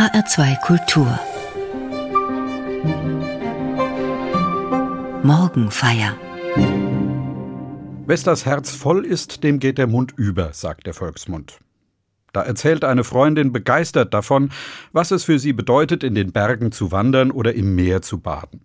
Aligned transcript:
HR2 0.00 0.60
Kultur 0.62 1.20
Morgenfeier 5.22 6.16
Wes 8.06 8.22
das 8.22 8.46
Herz 8.46 8.70
voll 8.70 9.04
ist, 9.04 9.44
dem 9.44 9.58
geht 9.58 9.76
der 9.76 9.86
Mund 9.86 10.14
über, 10.16 10.54
sagt 10.54 10.86
der 10.86 10.94
Volksmund. 10.94 11.58
Da 12.32 12.40
erzählt 12.40 12.82
eine 12.82 13.04
Freundin 13.04 13.52
begeistert 13.52 14.14
davon, 14.14 14.52
was 14.92 15.10
es 15.10 15.24
für 15.24 15.38
sie 15.38 15.52
bedeutet, 15.52 16.02
in 16.02 16.14
den 16.14 16.32
Bergen 16.32 16.72
zu 16.72 16.92
wandern 16.92 17.30
oder 17.30 17.52
im 17.52 17.74
Meer 17.74 18.00
zu 18.00 18.20
baden. 18.20 18.62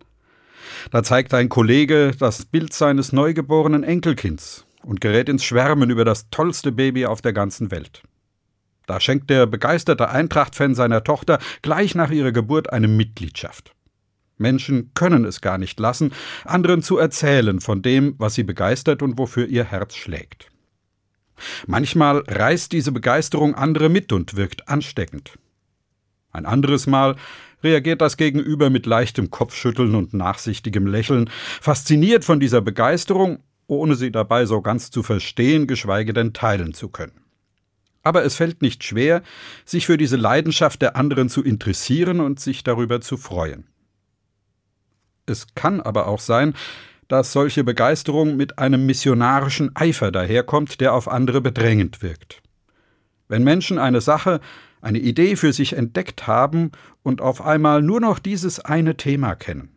Da 0.89 1.03
zeigt 1.03 1.33
ein 1.33 1.49
Kollege 1.49 2.13
das 2.17 2.45
Bild 2.45 2.71
seines 2.71 3.11
neugeborenen 3.11 3.83
Enkelkinds 3.83 4.65
und 4.83 5.01
gerät 5.01 5.27
ins 5.27 5.43
Schwärmen 5.43 5.89
über 5.89 6.05
das 6.05 6.29
tollste 6.29 6.71
Baby 6.71 7.05
auf 7.05 7.21
der 7.21 7.33
ganzen 7.33 7.71
Welt. 7.71 8.03
Da 8.87 8.99
schenkt 8.99 9.29
der 9.29 9.45
begeisterte 9.45 10.09
Eintracht-Fan 10.09 10.75
seiner 10.75 11.03
Tochter 11.03 11.39
gleich 11.61 11.95
nach 11.95 12.11
ihrer 12.11 12.31
Geburt 12.31 12.71
eine 12.71 12.87
Mitgliedschaft. 12.87 13.73
Menschen 14.37 14.91
können 14.93 15.25
es 15.25 15.41
gar 15.41 15.57
nicht 15.57 15.79
lassen, 15.79 16.11
anderen 16.43 16.81
zu 16.81 16.97
erzählen 16.97 17.61
von 17.61 17.81
dem, 17.81 18.15
was 18.17 18.35
sie 18.35 18.43
begeistert 18.43 19.01
und 19.01 19.17
wofür 19.17 19.47
ihr 19.47 19.63
Herz 19.63 19.95
schlägt. 19.95 20.49
Manchmal 21.67 22.23
reißt 22.27 22.71
diese 22.71 22.91
Begeisterung 22.91 23.55
andere 23.55 23.89
mit 23.89 24.11
und 24.11 24.35
wirkt 24.35 24.69
ansteckend. 24.69 25.37
Ein 26.31 26.45
anderes 26.45 26.87
Mal 26.87 27.15
reagiert 27.63 28.01
das 28.01 28.17
Gegenüber 28.17 28.69
mit 28.69 28.85
leichtem 28.85 29.31
Kopfschütteln 29.31 29.95
und 29.95 30.13
nachsichtigem 30.13 30.85
Lächeln, 30.85 31.29
fasziniert 31.61 32.23
von 32.23 32.39
dieser 32.39 32.61
Begeisterung, 32.61 33.39
ohne 33.67 33.95
sie 33.95 34.11
dabei 34.11 34.45
so 34.45 34.61
ganz 34.61 34.91
zu 34.91 35.01
verstehen, 35.01 35.65
geschweige 35.65 36.13
denn 36.13 36.33
teilen 36.33 36.73
zu 36.73 36.89
können. 36.89 37.24
Aber 38.05 38.23
es 38.23 38.35
fällt 38.35 38.61
nicht 38.61 38.83
schwer, 38.83 39.23
sich 39.65 39.87
für 39.87 39.97
diese 39.97 40.15
Leidenschaft 40.15 40.81
der 40.83 40.95
anderen 40.95 41.27
zu 41.27 41.43
interessieren 41.43 42.19
und 42.19 42.39
sich 42.39 42.63
darüber 42.63 43.01
zu 43.01 43.17
freuen. 43.17 43.65
Es 45.25 45.47
kann 45.55 45.81
aber 45.81 46.05
auch 46.05 46.19
sein, 46.19 46.53
dass 47.07 47.31
solche 47.31 47.63
Begeisterung 47.63 48.37
mit 48.37 48.59
einem 48.59 48.85
missionarischen 48.85 49.75
Eifer 49.75 50.11
daherkommt, 50.11 50.81
der 50.81 50.93
auf 50.93 51.07
andere 51.07 51.41
bedrängend 51.41 52.03
wirkt. 52.03 52.43
Wenn 53.27 53.43
Menschen 53.43 53.79
eine 53.79 54.01
Sache, 54.01 54.39
eine 54.81 54.99
Idee 54.99 55.35
für 55.35 55.51
sich 55.51 55.73
entdeckt 55.73 56.27
haben 56.27 56.71
und 57.01 57.21
auf 57.21 57.41
einmal 57.41 57.81
nur 57.81 58.01
noch 58.01 58.19
dieses 58.19 58.59
eine 58.59 58.97
Thema 58.97 59.33
kennen 59.33 59.75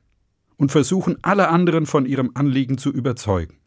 und 0.58 0.70
versuchen 0.70 1.16
alle 1.22 1.48
anderen 1.48 1.86
von 1.86 2.04
ihrem 2.04 2.32
Anliegen 2.34 2.76
zu 2.76 2.92
überzeugen. 2.92 3.57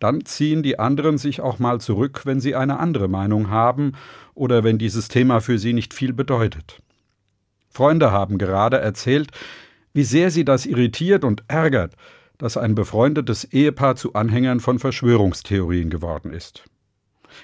Dann 0.00 0.24
ziehen 0.24 0.62
die 0.62 0.78
anderen 0.78 1.18
sich 1.18 1.40
auch 1.40 1.58
mal 1.58 1.80
zurück, 1.80 2.22
wenn 2.24 2.40
sie 2.40 2.54
eine 2.54 2.78
andere 2.78 3.08
Meinung 3.08 3.50
haben 3.50 3.92
oder 4.34 4.64
wenn 4.64 4.78
dieses 4.78 5.08
Thema 5.08 5.40
für 5.40 5.58
sie 5.58 5.72
nicht 5.72 5.94
viel 5.94 6.12
bedeutet. 6.12 6.80
Freunde 7.70 8.12
haben 8.12 8.38
gerade 8.38 8.78
erzählt, 8.78 9.30
wie 9.92 10.04
sehr 10.04 10.30
sie 10.30 10.44
das 10.44 10.66
irritiert 10.66 11.24
und 11.24 11.44
ärgert, 11.48 11.94
dass 12.38 12.56
ein 12.56 12.74
befreundetes 12.74 13.44
Ehepaar 13.44 13.96
zu 13.96 14.14
Anhängern 14.14 14.60
von 14.60 14.78
Verschwörungstheorien 14.78 15.90
geworden 15.90 16.32
ist. 16.32 16.64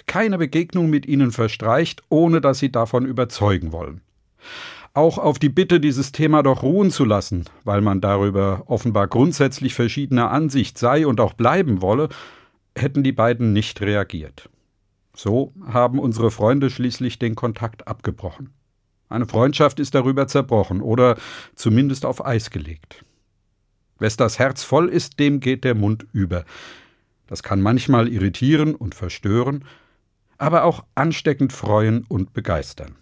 Keine 0.06 0.38
Begegnung 0.38 0.90
mit 0.90 1.06
ihnen 1.06 1.32
verstreicht, 1.32 2.02
ohne 2.08 2.40
dass 2.40 2.58
sie 2.58 2.70
davon 2.70 3.06
überzeugen 3.06 3.72
wollen. 3.72 4.02
Auch 4.92 5.18
auf 5.18 5.38
die 5.38 5.48
Bitte, 5.48 5.78
dieses 5.78 6.10
Thema 6.10 6.42
doch 6.42 6.64
ruhen 6.64 6.90
zu 6.90 7.04
lassen, 7.04 7.44
weil 7.62 7.80
man 7.80 8.00
darüber 8.00 8.64
offenbar 8.66 9.06
grundsätzlich 9.06 9.74
verschiedener 9.74 10.30
Ansicht 10.30 10.78
sei 10.78 11.06
und 11.06 11.20
auch 11.20 11.34
bleiben 11.34 11.80
wolle, 11.80 12.08
hätten 12.76 13.04
die 13.04 13.12
beiden 13.12 13.52
nicht 13.52 13.80
reagiert. 13.80 14.48
So 15.14 15.52
haben 15.66 15.98
unsere 15.98 16.30
Freunde 16.30 16.70
schließlich 16.70 17.18
den 17.18 17.36
Kontakt 17.36 17.86
abgebrochen. 17.86 18.50
Eine 19.08 19.26
Freundschaft 19.26 19.78
ist 19.78 19.94
darüber 19.94 20.26
zerbrochen 20.26 20.80
oder 20.80 21.16
zumindest 21.54 22.04
auf 22.04 22.24
Eis 22.24 22.50
gelegt. 22.50 23.04
Wes 23.98 24.16
das 24.16 24.38
Herz 24.38 24.64
voll 24.64 24.88
ist, 24.88 25.20
dem 25.20 25.40
geht 25.40 25.62
der 25.62 25.74
Mund 25.74 26.06
über. 26.12 26.44
Das 27.26 27.42
kann 27.42 27.60
manchmal 27.60 28.08
irritieren 28.08 28.74
und 28.74 28.94
verstören, 28.94 29.64
aber 30.38 30.64
auch 30.64 30.84
ansteckend 30.94 31.52
freuen 31.52 32.04
und 32.08 32.32
begeistern. 32.32 32.96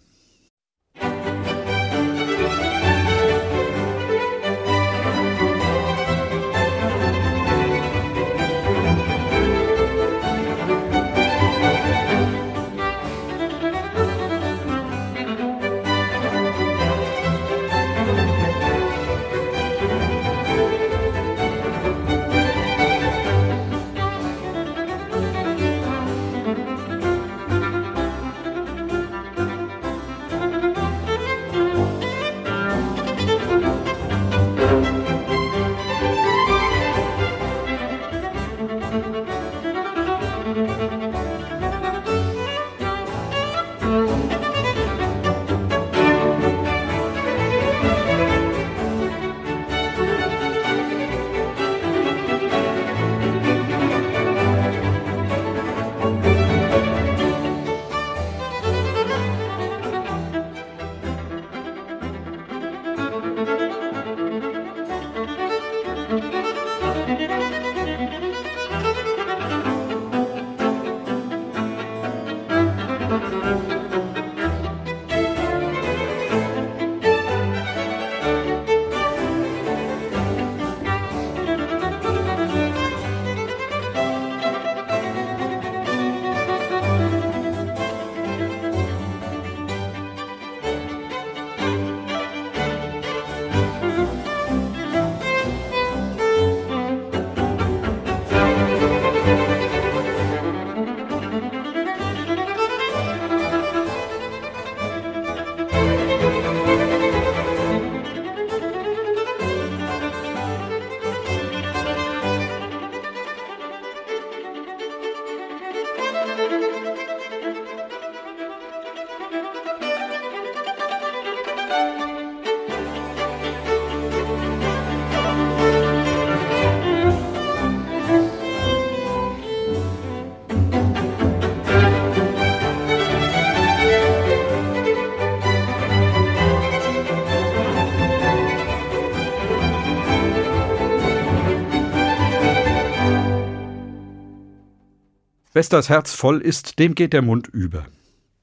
Wes 145.59 145.67
das 145.67 145.89
Herz 145.89 146.13
voll 146.13 146.39
ist, 146.39 146.79
dem 146.79 146.95
geht 146.95 147.11
der 147.11 147.21
Mund 147.21 147.47
über. 147.47 147.85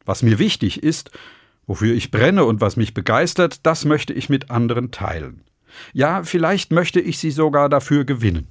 Was 0.05 0.23
mir 0.23 0.39
wichtig 0.39 0.83
ist, 0.83 1.11
wofür 1.67 1.95
ich 1.95 2.11
brenne 2.11 2.45
und 2.45 2.61
was 2.61 2.77
mich 2.77 2.93
begeistert, 2.93 3.65
das 3.65 3.87
möchte 3.87 4.13
ich 4.13 4.29
mit 4.29 4.51
anderen 4.51 4.91
teilen. 4.91 5.41
Ja, 5.95 6.25
vielleicht 6.25 6.73
möchte 6.73 7.01
ich 7.01 7.17
sie 7.17 7.31
sogar 7.31 7.71
dafür 7.71 8.05
gewinnen. 8.05 8.49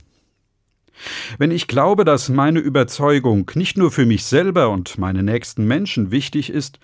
Wenn 1.38 1.52
ich 1.52 1.68
glaube, 1.68 2.06
dass 2.06 2.30
meine 2.30 2.58
Überzeugung 2.58 3.52
nicht 3.54 3.78
nur 3.78 3.92
für 3.92 4.08
mich 4.08 4.26
selber 4.26 4.72
und 4.72 4.98
meine 4.98 5.22
nächsten 5.22 5.66
Menschen 5.68 6.10
wichtig 6.10 6.50
ist, 6.50 6.80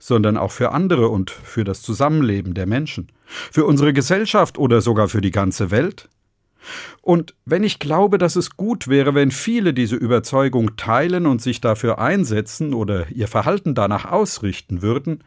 sondern 0.00 0.36
auch 0.36 0.50
für 0.50 0.72
andere 0.72 1.10
und 1.10 1.30
für 1.30 1.62
das 1.62 1.80
Zusammenleben 1.80 2.54
der 2.54 2.66
Menschen, 2.66 3.06
für 3.52 3.66
unsere 3.66 3.92
Gesellschaft 3.92 4.58
oder 4.58 4.80
sogar 4.80 5.06
für 5.06 5.20
die 5.20 5.30
ganze 5.30 5.70
Welt? 5.70 6.08
Und 7.02 7.34
wenn 7.44 7.64
ich 7.64 7.78
glaube, 7.78 8.18
dass 8.18 8.36
es 8.36 8.56
gut 8.56 8.88
wäre, 8.88 9.14
wenn 9.14 9.30
viele 9.30 9.74
diese 9.74 9.96
Überzeugung 9.96 10.76
teilen 10.76 11.26
und 11.26 11.42
sich 11.42 11.60
dafür 11.60 11.98
einsetzen 11.98 12.74
oder 12.74 13.08
ihr 13.10 13.28
Verhalten 13.28 13.74
danach 13.74 14.04
ausrichten 14.04 14.82
würden, 14.82 15.24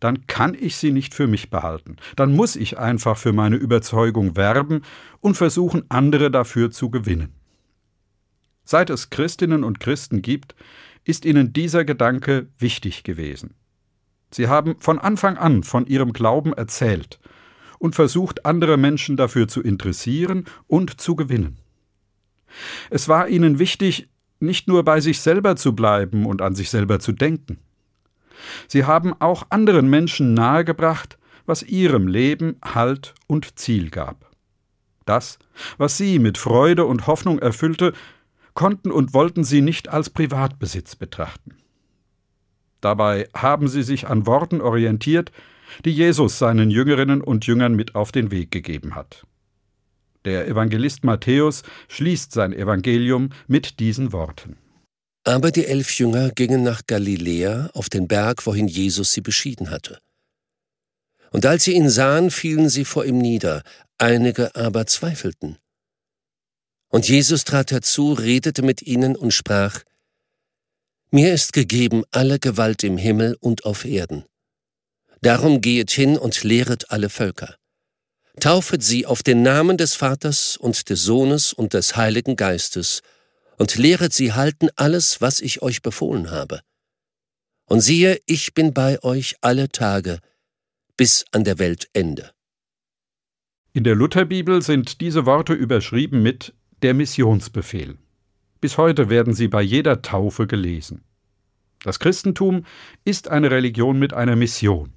dann 0.00 0.26
kann 0.26 0.54
ich 0.54 0.76
sie 0.76 0.92
nicht 0.92 1.14
für 1.14 1.26
mich 1.26 1.50
behalten. 1.50 1.96
Dann 2.16 2.34
muss 2.34 2.56
ich 2.56 2.78
einfach 2.78 3.16
für 3.16 3.32
meine 3.32 3.56
Überzeugung 3.56 4.36
werben 4.36 4.82
und 5.20 5.36
versuchen, 5.36 5.84
andere 5.88 6.30
dafür 6.30 6.70
zu 6.70 6.90
gewinnen. 6.90 7.32
Seit 8.64 8.90
es 8.90 9.10
Christinnen 9.10 9.64
und 9.64 9.80
Christen 9.80 10.22
gibt, 10.22 10.54
ist 11.04 11.24
ihnen 11.24 11.52
dieser 11.52 11.84
Gedanke 11.84 12.48
wichtig 12.58 13.04
gewesen. 13.04 13.54
Sie 14.32 14.48
haben 14.48 14.76
von 14.80 14.98
Anfang 14.98 15.38
an 15.38 15.62
von 15.62 15.86
ihrem 15.86 16.12
Glauben 16.12 16.52
erzählt 16.52 17.20
und 17.78 17.94
versucht, 17.94 18.46
andere 18.46 18.76
Menschen 18.76 19.16
dafür 19.16 19.48
zu 19.48 19.62
interessieren 19.62 20.44
und 20.66 21.00
zu 21.00 21.16
gewinnen. 21.16 21.58
Es 22.90 23.08
war 23.08 23.28
ihnen 23.28 23.58
wichtig, 23.58 24.08
nicht 24.40 24.68
nur 24.68 24.84
bei 24.84 25.00
sich 25.00 25.20
selber 25.20 25.56
zu 25.56 25.74
bleiben 25.74 26.26
und 26.26 26.42
an 26.42 26.54
sich 26.54 26.70
selber 26.70 27.00
zu 27.00 27.12
denken. 27.12 27.58
Sie 28.68 28.84
haben 28.84 29.14
auch 29.18 29.46
anderen 29.50 29.88
Menschen 29.88 30.34
nahegebracht, 30.34 31.18
was 31.46 31.62
ihrem 31.62 32.06
Leben 32.06 32.56
Halt 32.62 33.14
und 33.26 33.58
Ziel 33.58 33.90
gab. 33.90 34.30
Das, 35.04 35.38
was 35.78 35.96
sie 35.96 36.18
mit 36.18 36.36
Freude 36.36 36.84
und 36.84 37.06
Hoffnung 37.06 37.38
erfüllte, 37.38 37.92
konnten 38.54 38.90
und 38.90 39.14
wollten 39.14 39.44
sie 39.44 39.60
nicht 39.60 39.88
als 39.88 40.10
Privatbesitz 40.10 40.96
betrachten. 40.96 41.56
Dabei 42.80 43.28
haben 43.34 43.68
sie 43.68 43.82
sich 43.82 44.08
an 44.08 44.26
Worten 44.26 44.60
orientiert, 44.60 45.30
die 45.84 45.92
Jesus 45.92 46.38
seinen 46.38 46.70
Jüngerinnen 46.70 47.20
und 47.20 47.46
Jüngern 47.46 47.74
mit 47.74 47.94
auf 47.94 48.12
den 48.12 48.30
Weg 48.30 48.50
gegeben 48.50 48.94
hat. 48.94 49.24
Der 50.24 50.48
Evangelist 50.48 51.04
Matthäus 51.04 51.62
schließt 51.88 52.32
sein 52.32 52.52
Evangelium 52.52 53.30
mit 53.46 53.78
diesen 53.78 54.12
Worten. 54.12 54.56
Aber 55.24 55.50
die 55.50 55.66
elf 55.66 55.98
Jünger 55.98 56.30
gingen 56.30 56.62
nach 56.62 56.82
Galiläa 56.86 57.70
auf 57.74 57.88
den 57.88 58.08
Berg, 58.08 58.46
wohin 58.46 58.68
Jesus 58.68 59.12
sie 59.12 59.20
beschieden 59.20 59.70
hatte. 59.70 59.98
Und 61.30 61.46
als 61.46 61.64
sie 61.64 61.74
ihn 61.74 61.90
sahen, 61.90 62.30
fielen 62.30 62.68
sie 62.68 62.84
vor 62.84 63.04
ihm 63.04 63.18
nieder, 63.18 63.62
einige 63.98 64.54
aber 64.56 64.86
zweifelten. 64.86 65.58
Und 66.88 67.08
Jesus 67.08 67.44
trat 67.44 67.72
herzu, 67.72 68.12
redete 68.12 68.62
mit 68.62 68.82
ihnen 68.82 69.16
und 69.16 69.32
sprach, 69.32 69.82
Mir 71.10 71.34
ist 71.34 71.52
gegeben 71.52 72.04
alle 72.10 72.38
Gewalt 72.38 72.84
im 72.84 72.96
Himmel 72.96 73.36
und 73.40 73.64
auf 73.64 73.84
Erden. 73.84 74.24
Darum 75.22 75.60
gehet 75.60 75.90
hin 75.90 76.18
und 76.18 76.42
lehret 76.44 76.90
alle 76.90 77.08
Völker. 77.08 77.56
Taufet 78.40 78.82
sie 78.82 79.06
auf 79.06 79.22
den 79.22 79.42
Namen 79.42 79.78
des 79.78 79.94
Vaters 79.94 80.56
und 80.56 80.90
des 80.90 81.02
Sohnes 81.02 81.52
und 81.52 81.72
des 81.72 81.96
Heiligen 81.96 82.36
Geistes 82.36 83.02
und 83.56 83.76
lehret 83.76 84.12
sie 84.12 84.32
halten 84.32 84.68
alles, 84.76 85.20
was 85.20 85.40
ich 85.40 85.62
euch 85.62 85.82
befohlen 85.82 86.30
habe. 86.30 86.60
Und 87.64 87.80
siehe, 87.80 88.20
ich 88.26 88.54
bin 88.54 88.74
bei 88.74 89.02
euch 89.02 89.36
alle 89.40 89.70
Tage 89.70 90.20
bis 90.96 91.24
an 91.32 91.44
der 91.44 91.58
Weltende. 91.58 92.32
In 93.72 93.84
der 93.84 93.94
Lutherbibel 93.94 94.62
sind 94.62 95.00
diese 95.00 95.26
Worte 95.26 95.52
überschrieben 95.52 96.22
mit 96.22 96.54
der 96.82 96.94
Missionsbefehl. 96.94 97.98
Bis 98.60 98.78
heute 98.78 99.10
werden 99.10 99.34
sie 99.34 99.48
bei 99.48 99.62
jeder 99.62 100.00
Taufe 100.02 100.46
gelesen. 100.46 101.04
Das 101.82 101.98
Christentum 102.00 102.64
ist 103.04 103.28
eine 103.28 103.50
Religion 103.50 103.98
mit 103.98 104.14
einer 104.14 104.36
Mission. 104.36 104.95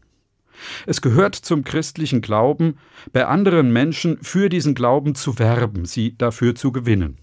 Es 0.86 1.02
gehört 1.02 1.36
zum 1.36 1.64
christlichen 1.64 2.22
Glauben, 2.22 2.78
bei 3.12 3.26
anderen 3.26 3.72
Menschen 3.72 4.18
für 4.22 4.50
diesen 4.50 4.76
Glauben 4.76 5.16
zu 5.16 5.40
werben, 5.40 5.86
sie 5.86 6.18
dafür 6.18 6.56
zu 6.56 6.72
gewinnen. 6.72 7.18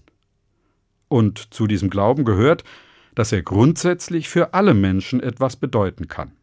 Und 1.07 1.53
zu 1.53 1.67
diesem 1.67 1.89
Glauben 1.89 2.25
gehört, 2.25 2.63
dass 3.15 3.31
er 3.31 3.41
grundsätzlich 3.41 4.29
für 4.29 4.53
alle 4.53 4.73
Menschen 4.73 5.21
etwas 5.21 5.55
bedeuten 5.55 6.07
kann. 6.07 6.33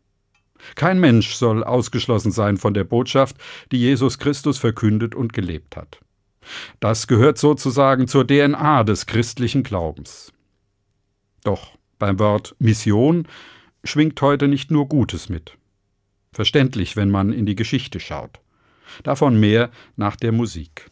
Kein 0.74 0.98
Mensch 0.98 1.34
soll 1.34 1.62
ausgeschlossen 1.62 2.32
sein 2.32 2.56
von 2.56 2.74
der 2.74 2.84
Botschaft, 2.84 3.36
die 3.70 3.78
Jesus 3.78 4.18
Christus 4.18 4.58
verkündet 4.58 5.14
und 5.14 5.32
gelebt 5.32 5.76
hat. 5.76 6.00
Das 6.80 7.06
gehört 7.06 7.38
sozusagen 7.38 8.08
zur 8.08 8.26
DNA 8.26 8.84
des 8.84 9.06
christlichen 9.06 9.62
Glaubens. 9.62 10.32
Doch 11.42 11.76
beim 11.98 12.18
Wort 12.18 12.54
Mission 12.58 13.28
schwingt 13.82 14.20
heute 14.20 14.48
nicht 14.48 14.70
nur 14.70 14.88
Gutes 14.88 15.28
mit. 15.28 15.56
Verständlich, 16.34 16.96
wenn 16.96 17.10
man 17.10 17.32
in 17.32 17.46
die 17.46 17.54
Geschichte 17.54 18.00
schaut. 18.00 18.40
Davon 19.04 19.38
mehr 19.38 19.70
nach 19.96 20.16
der 20.16 20.32
Musik. 20.32 20.90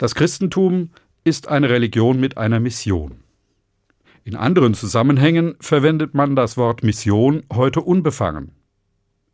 Das 0.00 0.14
Christentum 0.14 0.88
ist 1.24 1.48
eine 1.48 1.68
Religion 1.68 2.18
mit 2.18 2.38
einer 2.38 2.58
Mission. 2.58 3.20
In 4.24 4.34
anderen 4.34 4.72
Zusammenhängen 4.72 5.56
verwendet 5.60 6.14
man 6.14 6.34
das 6.34 6.56
Wort 6.56 6.82
Mission 6.82 7.42
heute 7.52 7.82
unbefangen. 7.82 8.52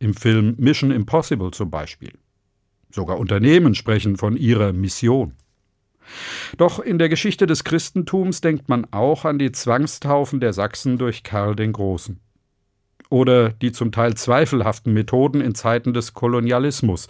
Im 0.00 0.12
Film 0.12 0.56
Mission 0.58 0.90
Impossible 0.90 1.52
zum 1.52 1.70
Beispiel. 1.70 2.14
Sogar 2.90 3.20
Unternehmen 3.20 3.76
sprechen 3.76 4.16
von 4.16 4.36
ihrer 4.36 4.72
Mission. 4.72 5.34
Doch 6.56 6.80
in 6.80 6.98
der 6.98 7.10
Geschichte 7.10 7.46
des 7.46 7.62
Christentums 7.62 8.40
denkt 8.40 8.68
man 8.68 8.88
auch 8.90 9.24
an 9.24 9.38
die 9.38 9.52
Zwangstaufen 9.52 10.40
der 10.40 10.52
Sachsen 10.52 10.98
durch 10.98 11.22
Karl 11.22 11.54
den 11.54 11.74
Großen. 11.74 12.18
Oder 13.08 13.50
die 13.50 13.70
zum 13.70 13.92
Teil 13.92 14.14
zweifelhaften 14.14 14.92
Methoden 14.92 15.40
in 15.40 15.54
Zeiten 15.54 15.94
des 15.94 16.12
Kolonialismus, 16.12 17.06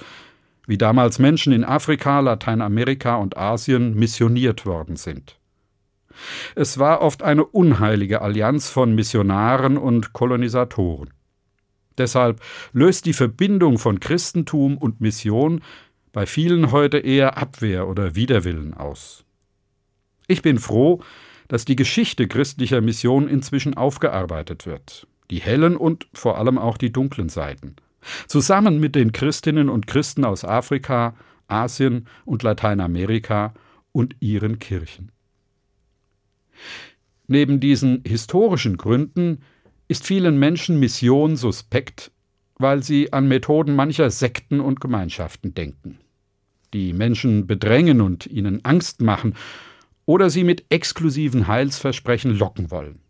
wie 0.67 0.79
damals 0.79 1.19
Menschen 1.19 1.53
in 1.53 1.65
Afrika, 1.65 2.21
Lateinamerika 2.21 3.17
und 3.17 3.37
Asien 3.37 3.95
missioniert 3.95 4.67
worden 4.67 4.97
sind. 4.97 5.39
Es 6.55 6.79
war 6.79 7.03
oft 7.03 7.23
eine 7.23 7.45
unheilige 7.45 8.23
Allianz 8.23 8.71
von 8.71 8.95
Missionaren 8.95 9.77
und 9.77 10.13
Kolonisatoren. 10.13 11.11
Deshalb 11.99 12.41
löst 12.73 13.07
die 13.07 13.13
Verbindung 13.13 13.79
von 13.79 14.01
Christentum 14.01 14.77
und 14.77 15.01
Mission 15.01 15.63
bei 16.13 16.27
vielen 16.27 16.73
heute 16.73 16.99
eher 16.99 17.37
Abwehr 17.37 17.89
oder 17.89 18.15
Widerwillen 18.15 18.75
aus. 18.75 19.25
Ich 20.27 20.43
bin 20.43 20.59
froh, 20.59 21.01
dass 21.49 21.65
die 21.65 21.77
Geschichte 21.77 22.27
christlicher 22.27 22.81
Mission 22.81 23.29
inzwischen 23.29 23.75
aufgearbeitet 23.75 24.67
wird, 24.67 25.07
die 25.31 25.39
hellen 25.39 25.77
und 25.77 26.09
vor 26.13 26.39
allem 26.39 26.59
auch 26.59 26.77
die 26.77 26.93
dunklen 26.93 27.29
Seiten, 27.29 27.77
zusammen 28.27 28.81
mit 28.81 28.95
den 28.95 29.13
Christinnen 29.13 29.69
und 29.69 29.87
Christen 29.87 30.25
aus 30.25 30.45
Afrika, 30.45 31.15
Asien 31.49 32.07
und 32.25 32.43
Lateinamerika 32.43 33.55
und 33.93 34.17
ihren 34.21 34.59
Kirchen. 34.59 35.13
Neben 37.27 37.61
diesen 37.61 38.03
historischen 38.07 38.77
Gründen 38.77 39.43
ist 39.89 40.07
vielen 40.07 40.39
Menschen 40.39 40.79
Mission 40.79 41.37
suspekt, 41.37 42.11
weil 42.59 42.83
sie 42.83 43.13
an 43.13 43.29
Methoden 43.29 43.75
mancher 43.75 44.11
Sekten 44.11 44.61
und 44.61 44.81
Gemeinschaften 44.81 45.55
denken, 45.55 45.99
die 46.73 46.93
Menschen 46.93 47.47
bedrängen 47.47 48.01
und 48.01 48.27
ihnen 48.27 48.65
Angst 48.65 49.01
machen 49.01 49.35
oder 50.07 50.31
sie 50.31 50.45
mit 50.45 50.65
exklusiven 50.71 51.49
Heilsversprechen 51.49 52.37
locken 52.37 52.71
wollen, 52.71 53.01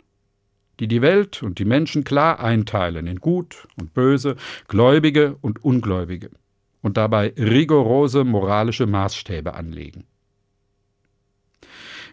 die 0.81 0.89
die 0.89 1.03
Welt 1.03 1.43
und 1.43 1.59
die 1.59 1.65
Menschen 1.65 2.05
klar 2.05 2.41
einteilen 2.41 3.07
in 3.07 3.21
Gut 3.21 3.67
und 3.79 3.95
Böse, 3.95 4.37
Gläubige 4.69 5.37
und 5.41 5.65
Ungläubige 5.65 6.31
und 6.83 6.97
dabei 6.97 7.33
rigorose 7.37 8.25
moralische 8.25 8.87
Maßstäbe 8.87 9.55
anlegen. 9.55 10.05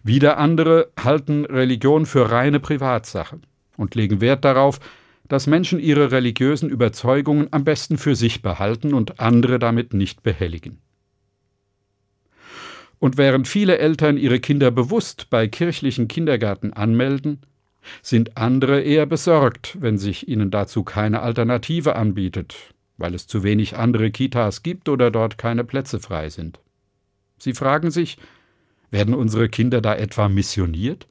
Wieder 0.04 0.38
andere 0.38 0.92
halten 1.02 1.46
Religion 1.46 2.06
für 2.06 2.32
reine 2.32 2.60
Privatsache 2.60 3.40
und 3.78 3.96
legen 3.96 4.20
Wert 4.20 4.44
darauf, 4.44 4.80
dass 5.28 5.48
Menschen 5.48 5.80
ihre 5.80 6.12
religiösen 6.12 6.70
Überzeugungen 6.70 7.48
am 7.52 7.64
besten 7.64 7.98
für 7.98 8.16
sich 8.16 8.42
behalten 8.42 8.94
und 8.94 9.20
andere 9.20 9.60
damit 9.60 9.94
nicht 9.94 10.22
behelligen. 10.22 10.80
Und 13.00 13.18
während 13.18 13.48
viele 13.48 13.78
Eltern 13.78 14.18
ihre 14.18 14.40
Kinder 14.40 14.72
bewusst 14.72 15.30
bei 15.30 15.48
kirchlichen 15.48 16.08
Kindergärten 16.08 16.74
anmelden, 16.74 17.42
sind 18.02 18.38
andere 18.38 18.82
eher 18.82 19.06
besorgt, 19.06 19.78
wenn 19.80 19.98
sich 19.98 20.28
ihnen 20.28 20.52
dazu 20.52 20.84
keine 20.84 21.22
Alternative 21.22 21.96
anbietet, 21.96 22.74
weil 22.98 23.14
es 23.14 23.28
zu 23.28 23.44
wenig 23.44 23.78
andere 23.78 24.12
Kitas 24.12 24.64
gibt 24.64 24.90
oder 24.90 25.12
dort 25.12 25.38
keine 25.38 25.64
Plätze 25.64 26.00
frei 26.00 26.30
sind. 26.30 26.60
Sie 27.38 27.54
fragen 27.54 27.92
sich, 27.92 28.18
werden 28.92 29.14
unsere 29.14 29.50
Kinder 29.50 29.82
da 29.82 29.96
etwa 29.96 30.30
missioniert? 30.30 31.08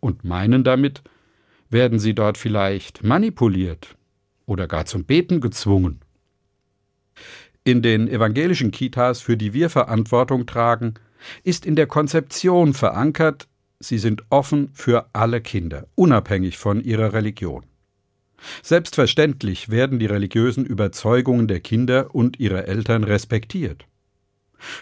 Und 0.00 0.24
meinen 0.24 0.64
damit, 0.64 1.02
werden 1.70 1.98
sie 1.98 2.14
dort 2.14 2.36
vielleicht 2.36 3.02
manipuliert 3.02 3.96
oder 4.46 4.66
gar 4.66 4.84
zum 4.84 5.04
Beten 5.04 5.40
gezwungen? 5.40 6.00
In 7.62 7.80
den 7.80 8.08
evangelischen 8.08 8.70
Kitas, 8.70 9.22
für 9.22 9.38
die 9.38 9.54
wir 9.54 9.70
Verantwortung 9.70 10.44
tragen, 10.44 10.94
ist 11.42 11.64
in 11.64 11.76
der 11.76 11.86
Konzeption 11.86 12.74
verankert, 12.74 13.48
sie 13.80 13.98
sind 13.98 14.24
offen 14.30 14.70
für 14.72 15.06
alle 15.12 15.40
Kinder, 15.40 15.86
unabhängig 15.94 16.58
von 16.58 16.82
ihrer 16.82 17.12
Religion. 17.12 17.64
Selbstverständlich 18.62 19.70
werden 19.70 19.98
die 19.98 20.06
religiösen 20.06 20.66
Überzeugungen 20.66 21.48
der 21.48 21.60
Kinder 21.60 22.14
und 22.14 22.38
ihrer 22.40 22.66
Eltern 22.66 23.04
respektiert. 23.04 23.86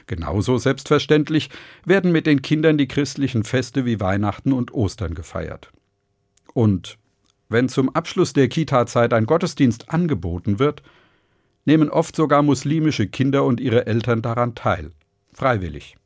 Genauso 0.06 0.58
selbstverständlich 0.58 1.50
werden 1.84 2.12
mit 2.12 2.26
den 2.26 2.42
Kindern 2.42 2.78
die 2.78 2.88
christlichen 2.88 3.44
Feste 3.44 3.84
wie 3.84 4.00
Weihnachten 4.00 4.52
und 4.52 4.72
Ostern 4.72 5.14
gefeiert. 5.14 5.72
Und 6.54 6.98
wenn 7.48 7.68
zum 7.68 7.94
Abschluss 7.94 8.32
der 8.32 8.48
Kita-Zeit 8.48 9.12
ein 9.12 9.26
Gottesdienst 9.26 9.90
angeboten 9.90 10.58
wird, 10.58 10.82
nehmen 11.64 11.90
oft 11.90 12.16
sogar 12.16 12.42
muslimische 12.42 13.06
Kinder 13.06 13.44
und 13.44 13.60
ihre 13.60 13.86
Eltern 13.86 14.22
daran 14.22 14.54
teil, 14.54 14.90
freiwillig. 15.32 15.96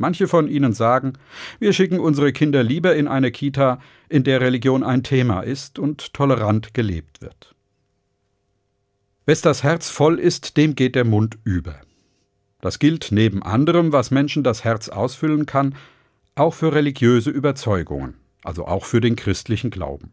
Manche 0.00 0.28
von 0.28 0.48
ihnen 0.48 0.72
sagen, 0.72 1.12
wir 1.58 1.74
schicken 1.74 2.00
unsere 2.00 2.32
Kinder 2.32 2.62
lieber 2.62 2.96
in 2.96 3.06
eine 3.06 3.30
Kita, 3.30 3.82
in 4.08 4.24
der 4.24 4.40
Religion 4.40 4.82
ein 4.82 5.02
Thema 5.02 5.42
ist 5.42 5.78
und 5.78 6.14
tolerant 6.14 6.72
gelebt 6.72 7.20
wird. 7.20 7.54
Wes 9.26 9.42
das 9.42 9.62
Herz 9.62 9.90
voll 9.90 10.18
ist, 10.18 10.56
dem 10.56 10.74
geht 10.74 10.94
der 10.94 11.04
Mund 11.04 11.36
über. 11.44 11.82
Das 12.62 12.78
gilt 12.78 13.08
neben 13.10 13.42
anderem, 13.42 13.92
was 13.92 14.10
Menschen 14.10 14.42
das 14.42 14.64
Herz 14.64 14.88
ausfüllen 14.88 15.44
kann, 15.44 15.74
auch 16.34 16.54
für 16.54 16.72
religiöse 16.72 17.28
Überzeugungen, 17.28 18.14
also 18.42 18.66
auch 18.66 18.86
für 18.86 19.02
den 19.02 19.16
christlichen 19.16 19.68
Glauben. 19.68 20.12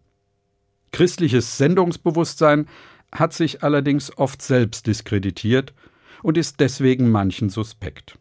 Christliches 0.92 1.58
Sendungsbewusstsein 1.58 2.68
hat 3.14 3.32
sich 3.32 3.64
allerdings 3.64 4.18
oft 4.18 4.42
selbst 4.42 4.86
diskreditiert 4.86 5.74
und 6.24 6.38
ist 6.38 6.60
deswegen 6.60 7.10
manchen 7.10 7.50
suspekt. 7.50 8.18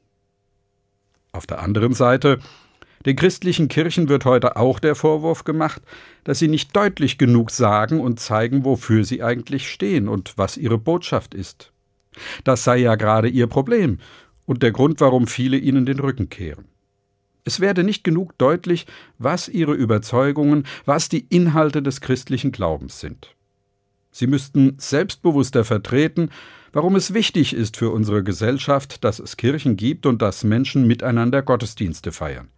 Auf 1.36 1.46
der 1.46 1.60
anderen 1.60 1.92
Seite, 1.92 2.38
den 3.04 3.14
christlichen 3.14 3.68
Kirchen 3.68 4.08
wird 4.08 4.24
heute 4.24 4.56
auch 4.56 4.78
der 4.78 4.94
Vorwurf 4.94 5.44
gemacht, 5.44 5.82
dass 6.24 6.38
sie 6.38 6.48
nicht 6.48 6.74
deutlich 6.74 7.18
genug 7.18 7.50
sagen 7.50 8.00
und 8.00 8.18
zeigen, 8.18 8.64
wofür 8.64 9.04
sie 9.04 9.22
eigentlich 9.22 9.70
stehen 9.70 10.08
und 10.08 10.32
was 10.38 10.56
ihre 10.56 10.78
Botschaft 10.78 11.34
ist. 11.34 11.72
Das 12.44 12.64
sei 12.64 12.78
ja 12.78 12.94
gerade 12.94 13.28
ihr 13.28 13.48
Problem 13.48 13.98
und 14.46 14.62
der 14.62 14.72
Grund, 14.72 14.98
warum 15.02 15.26
viele 15.26 15.58
ihnen 15.58 15.84
den 15.84 16.00
Rücken 16.00 16.30
kehren. 16.30 16.64
Es 17.44 17.60
werde 17.60 17.84
nicht 17.84 18.02
genug 18.02 18.38
deutlich, 18.38 18.86
was 19.18 19.46
ihre 19.46 19.74
Überzeugungen, 19.74 20.64
was 20.86 21.10
die 21.10 21.26
Inhalte 21.28 21.82
des 21.82 22.00
christlichen 22.00 22.50
Glaubens 22.50 22.98
sind. 22.98 23.35
Sie 24.16 24.26
müssten 24.26 24.76
selbstbewusster 24.78 25.64
vertreten, 25.64 26.30
warum 26.72 26.96
es 26.96 27.12
wichtig 27.12 27.54
ist 27.54 27.76
für 27.76 27.90
unsere 27.90 28.22
Gesellschaft, 28.22 29.04
dass 29.04 29.18
es 29.18 29.36
Kirchen 29.36 29.76
gibt 29.76 30.06
und 30.06 30.22
dass 30.22 30.44
Menschen 30.44 30.86
miteinander 30.86 31.42
Gottesdienste 31.42 32.12
feiern. 32.12 32.48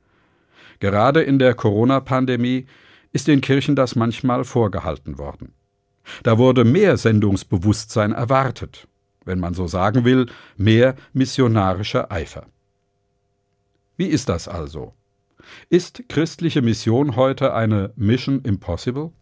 Gerade 0.80 1.22
in 1.22 1.38
der 1.38 1.54
Corona-Pandemie 1.54 2.66
ist 3.12 3.26
den 3.26 3.40
Kirchen 3.40 3.74
das 3.74 3.96
manchmal 3.96 4.44
vorgehalten 4.44 5.18
worden. 5.18 5.54
Da 6.22 6.38
wurde 6.38 6.64
mehr 6.64 6.96
Sendungsbewusstsein 6.96 8.12
erwartet 8.12 8.86
wenn 9.28 9.38
man 9.38 9.54
so 9.54 9.68
sagen 9.68 10.04
will, 10.04 10.26
mehr 10.56 10.96
missionarischer 11.12 12.10
Eifer. 12.10 12.46
Wie 13.96 14.06
ist 14.06 14.28
das 14.28 14.48
also? 14.48 14.94
Ist 15.68 16.08
christliche 16.08 16.62
Mission 16.62 17.14
heute 17.14 17.52
eine 17.54 17.92
Mission 17.94 18.40
Impossible? 18.42 19.12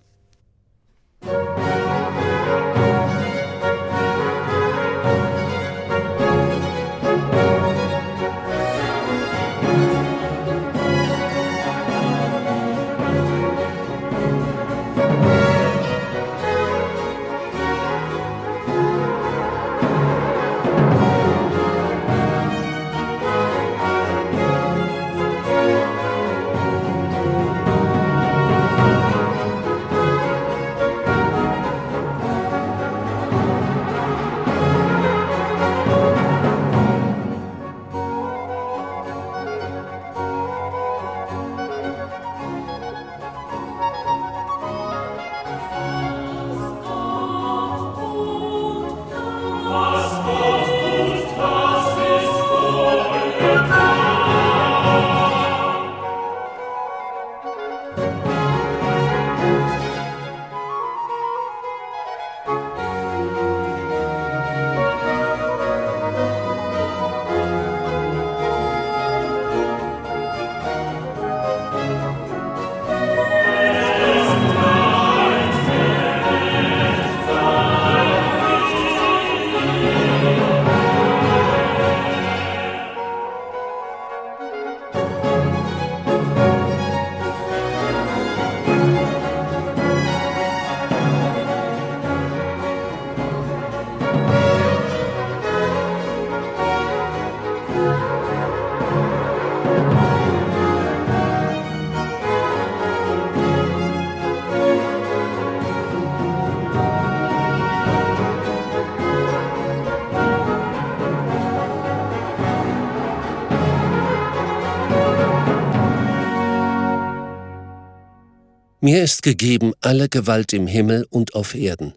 Mir 118.87 119.03
ist 119.03 119.25
gegeben 119.25 119.73
alle 119.81 120.09
Gewalt 120.09 120.53
im 120.53 120.69
Himmel 120.69 121.09
und 121.11 121.35
auf 121.35 121.57
Erden. 121.57 121.95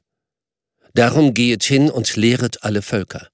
Darum 0.95 1.35
gehet 1.35 1.63
hin 1.63 1.91
und 1.91 2.15
lehret 2.15 2.63
alle 2.63 2.81
Völker. 2.81 3.27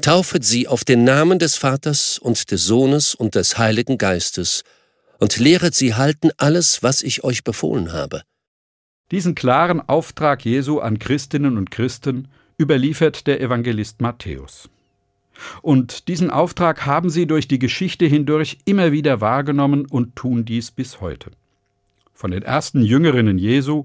Taufet 0.00 0.44
sie 0.44 0.68
auf 0.68 0.84
den 0.84 1.02
Namen 1.02 1.40
des 1.40 1.56
Vaters 1.56 2.20
und 2.20 2.52
des 2.52 2.64
Sohnes 2.64 3.16
und 3.16 3.34
des 3.34 3.58
Heiligen 3.58 3.98
Geistes 3.98 4.62
und 5.18 5.38
lehret 5.38 5.74
sie 5.74 5.96
halten 5.96 6.30
alles, 6.36 6.80
was 6.84 7.02
ich 7.02 7.24
euch 7.24 7.42
befohlen 7.42 7.92
habe. 7.92 8.22
Diesen 9.10 9.34
klaren 9.34 9.80
Auftrag 9.80 10.44
Jesu 10.44 10.78
an 10.78 11.00
Christinnen 11.00 11.56
und 11.56 11.72
Christen 11.72 12.28
überliefert 12.60 13.26
der 13.26 13.40
Evangelist 13.40 14.00
Matthäus. 14.00 14.68
Und 15.62 16.06
diesen 16.06 16.30
Auftrag 16.30 16.86
haben 16.86 17.10
sie 17.10 17.26
durch 17.26 17.48
die 17.48 17.58
Geschichte 17.58 18.06
hindurch 18.06 18.58
immer 18.66 18.92
wieder 18.92 19.20
wahrgenommen 19.20 19.84
und 19.84 20.14
tun 20.14 20.44
dies 20.44 20.70
bis 20.70 21.00
heute. 21.00 21.32
Von 22.18 22.32
den 22.32 22.42
ersten 22.42 22.82
Jüngerinnen 22.82 23.38
Jesu 23.38 23.84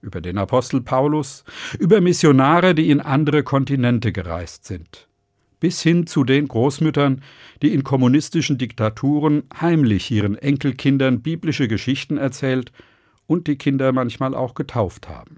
über 0.00 0.22
den 0.22 0.38
Apostel 0.38 0.80
Paulus, 0.80 1.44
über 1.78 2.00
Missionare, 2.00 2.74
die 2.74 2.88
in 2.88 3.02
andere 3.02 3.42
Kontinente 3.42 4.10
gereist 4.10 4.64
sind, 4.64 5.06
bis 5.60 5.82
hin 5.82 6.06
zu 6.06 6.24
den 6.24 6.48
Großmüttern, 6.48 7.20
die 7.60 7.74
in 7.74 7.84
kommunistischen 7.84 8.56
Diktaturen 8.56 9.42
heimlich 9.60 10.10
ihren 10.10 10.34
Enkelkindern 10.34 11.20
biblische 11.20 11.68
Geschichten 11.68 12.16
erzählt 12.16 12.72
und 13.26 13.48
die 13.48 13.56
Kinder 13.56 13.92
manchmal 13.92 14.34
auch 14.34 14.54
getauft 14.54 15.10
haben. 15.10 15.36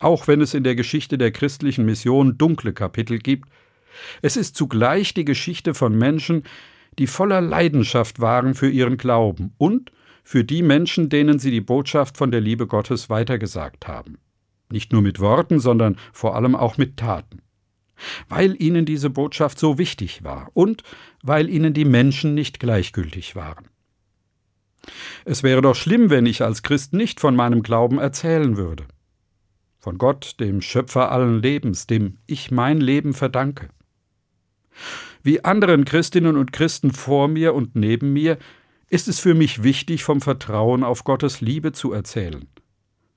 Auch 0.00 0.26
wenn 0.26 0.40
es 0.40 0.54
in 0.54 0.64
der 0.64 0.74
Geschichte 0.74 1.18
der 1.18 1.30
christlichen 1.30 1.84
Mission 1.84 2.36
dunkle 2.36 2.72
Kapitel 2.72 3.20
gibt, 3.20 3.48
es 4.22 4.36
ist 4.36 4.56
zugleich 4.56 5.14
die 5.14 5.24
Geschichte 5.24 5.72
von 5.72 5.96
Menschen, 5.96 6.42
die 6.98 7.06
voller 7.06 7.40
Leidenschaft 7.40 8.18
waren 8.18 8.54
für 8.56 8.68
ihren 8.68 8.96
Glauben 8.96 9.52
und 9.56 9.92
für 10.22 10.44
die 10.44 10.62
Menschen, 10.62 11.08
denen 11.08 11.38
sie 11.38 11.50
die 11.50 11.60
Botschaft 11.60 12.16
von 12.16 12.30
der 12.30 12.40
Liebe 12.40 12.66
Gottes 12.66 13.10
weitergesagt 13.10 13.88
haben. 13.88 14.18
Nicht 14.70 14.92
nur 14.92 15.02
mit 15.02 15.20
Worten, 15.20 15.60
sondern 15.60 15.96
vor 16.12 16.34
allem 16.36 16.54
auch 16.54 16.78
mit 16.78 16.96
Taten. 16.96 17.42
Weil 18.28 18.60
ihnen 18.60 18.84
diese 18.84 19.10
Botschaft 19.10 19.58
so 19.58 19.78
wichtig 19.78 20.24
war 20.24 20.50
und 20.54 20.82
weil 21.22 21.48
ihnen 21.48 21.74
die 21.74 21.84
Menschen 21.84 22.34
nicht 22.34 22.58
gleichgültig 22.58 23.36
waren. 23.36 23.68
Es 25.24 25.42
wäre 25.42 25.62
doch 25.62 25.76
schlimm, 25.76 26.10
wenn 26.10 26.26
ich 26.26 26.42
als 26.42 26.62
Christ 26.62 26.92
nicht 26.92 27.20
von 27.20 27.36
meinem 27.36 27.62
Glauben 27.62 27.98
erzählen 27.98 28.56
würde. 28.56 28.84
Von 29.78 29.98
Gott, 29.98 30.40
dem 30.40 30.60
Schöpfer 30.60 31.12
allen 31.12 31.42
Lebens, 31.42 31.86
dem 31.86 32.18
ich 32.26 32.50
mein 32.50 32.80
Leben 32.80 33.14
verdanke. 33.14 33.68
Wie 35.22 35.44
anderen 35.44 35.84
Christinnen 35.84 36.36
und 36.36 36.52
Christen 36.52 36.92
vor 36.92 37.28
mir 37.28 37.54
und 37.54 37.76
neben 37.76 38.12
mir 38.12 38.38
ist 38.92 39.08
es 39.08 39.20
für 39.20 39.32
mich 39.32 39.62
wichtig, 39.62 40.04
vom 40.04 40.20
Vertrauen 40.20 40.84
auf 40.84 41.04
Gottes 41.04 41.40
Liebe 41.40 41.72
zu 41.72 41.94
erzählen, 41.94 42.46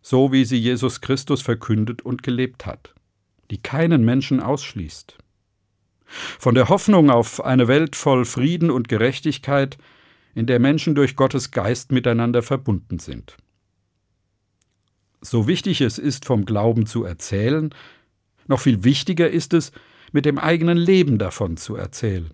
so 0.01 0.31
wie 0.31 0.45
sie 0.45 0.55
Jesus 0.55 1.01
Christus 1.01 1.41
verkündet 1.41 2.01
und 2.01 2.23
gelebt 2.23 2.65
hat, 2.65 2.95
die 3.51 3.61
keinen 3.61 4.05
Menschen 4.05 4.39
ausschließt. 4.39 5.17
Von 6.05 6.55
der 6.55 6.69
Hoffnung 6.69 7.09
auf 7.09 7.43
eine 7.43 7.67
Welt 7.67 7.97
voll 7.97 8.23
Frieden 8.23 8.71
und 8.71 8.87
Gerechtigkeit, 8.87 9.77
in 10.33 10.45
der 10.45 10.59
Menschen 10.59 10.95
durch 10.95 11.17
Gottes 11.17 11.51
Geist 11.51 11.91
miteinander 11.91 12.41
verbunden 12.41 12.99
sind. 12.99 13.35
So 15.19 15.45
wichtig 15.45 15.81
es 15.81 15.97
ist, 15.97 16.23
vom 16.23 16.45
Glauben 16.45 16.85
zu 16.85 17.03
erzählen, 17.03 17.75
noch 18.47 18.61
viel 18.61 18.85
wichtiger 18.85 19.29
ist 19.29 19.53
es, 19.53 19.73
mit 20.13 20.23
dem 20.23 20.39
eigenen 20.39 20.77
Leben 20.77 21.17
davon 21.17 21.57
zu 21.57 21.75
erzählen. 21.75 22.31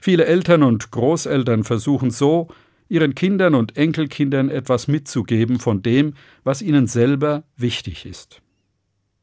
Viele 0.00 0.26
Eltern 0.26 0.62
und 0.62 0.90
Großeltern 0.90 1.64
versuchen 1.64 2.10
so, 2.10 2.48
ihren 2.88 3.14
Kindern 3.14 3.54
und 3.54 3.76
Enkelkindern 3.76 4.50
etwas 4.50 4.86
mitzugeben 4.86 5.58
von 5.58 5.82
dem, 5.82 6.14
was 6.44 6.60
ihnen 6.60 6.86
selber 6.86 7.44
wichtig 7.56 8.04
ist. 8.04 8.42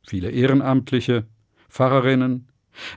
Viele 0.08 0.32
Ehrenamtliche, 0.32 1.26
Pfarrerinnen, 1.70 2.48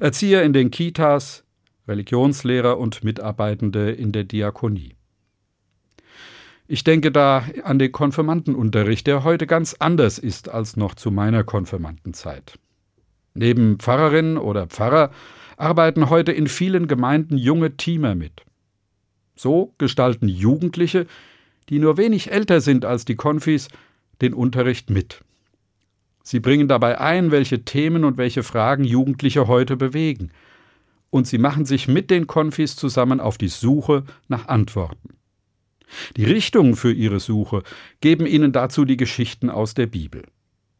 Erzieher 0.01 0.45
in 0.45 0.53
den 0.53 0.71
Kitas, 0.71 1.45
Religionslehrer 1.87 2.79
und 2.79 3.05
Mitarbeitende 3.05 3.91
in 3.91 4.13
der 4.13 4.25
Diakonie. 4.25 4.95
Ich 6.69 6.85
denke 6.85 7.13
da 7.13 7.45
an 7.65 7.79
den 7.79 7.93
Konfirmandenunterricht, 7.93 9.07
der 9.07 9.25
heute 9.25 9.47
ganz 9.47 9.75
anders 9.79 10.19
ist 10.19 10.49
als 10.49 10.77
noch 10.77 10.95
zu 10.95 11.11
meiner 11.11 11.45
Konfirmandenzeit. 11.45 12.59
Neben 13.35 13.79
Pfarrerinnen 13.79 14.39
oder 14.39 14.69
Pfarrer 14.69 15.11
arbeiten 15.57 16.11
heute 16.11 16.33
in 16.33 16.47
vielen 16.47 16.89
Gemeinden 16.89 17.37
junge 17.37 17.77
Teamer 17.77 18.15
mit. 18.15 18.43
So 19.35 19.75
gestalten 19.79 20.29
Jugendliche, 20.29 21.07
die 21.69 21.79
nur 21.79 21.97
wenig 21.97 22.31
älter 22.31 22.61
sind 22.61 22.85
als 22.85 23.05
die 23.05 23.17
Konfis, 23.17 23.69
den 24.21 24.35
Unterricht 24.35 24.91
mit. 24.91 25.23
Sie 26.23 26.41
bringen 26.41 26.69
dabei 26.69 27.01
ein, 27.01 27.31
welche 27.31 27.65
Themen 27.65 28.05
und 28.05 28.17
welche 28.17 28.43
Fragen 28.43 28.85
Jugendliche 28.85 29.49
heute 29.49 29.77
bewegen. 29.77 30.31
Und 31.11 31.27
sie 31.27 31.39
machen 31.39 31.67
sich 31.67 31.89
mit 31.89 32.11
den 32.11 32.27
Konfis 32.27 32.77
zusammen 32.77 33.21
auf 33.21 33.37
die 33.37 33.49
Suche 33.49 34.05
nach 34.29 34.49
Antworten. 34.49 35.17
Die 36.17 36.25
Richtung 36.25 36.77
für 36.77 36.93
ihre 36.93 37.21
Suche 37.21 37.63
geben 38.01 38.27
ihnen 38.27 38.53
dazu 38.53 38.85
die 38.85 38.97
Geschichten 38.97 39.51
aus 39.51 39.75
der 39.75 39.87
Bibel. 39.87 40.23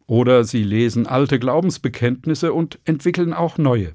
Oder 0.07 0.45
sie 0.45 0.63
lesen 0.63 1.07
alte 1.07 1.39
Glaubensbekenntnisse 1.39 2.53
und 2.53 2.79
entwickeln 2.85 3.33
auch 3.33 3.59
neue. 3.59 3.95